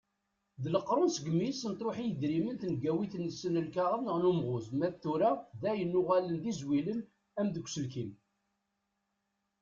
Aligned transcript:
D 0.63 0.65
leqrun 0.73 1.09
segmi 1.15 1.45
i 1.49 1.53
sen-truḥ 1.53 1.97
i 2.03 2.05
yedrimen 2.07 2.55
tengawit-nsen 2.61 3.53
n 3.61 3.63
lkaɣeḍ 3.67 3.99
neɣ 4.03 4.17
n 4.19 4.29
umɣuz. 4.31 4.65
Ma 4.77 4.87
d 4.93 4.95
tura 5.03 5.31
dayen 5.61 5.97
uɣalen 5.99 6.35
d 6.43 6.45
izwilen 6.51 6.99
am 7.39 7.47
deg 7.51 7.65
uselkim. 7.67 8.11